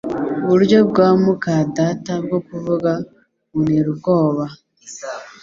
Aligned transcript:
Uburyo 0.43 0.77
bwa 0.89 1.09
muka 1.23 1.53
data 1.77 2.13
bwo 2.25 2.39
kuvuga 2.47 2.91
buntera 3.51 3.87
ubwoba 3.93 4.45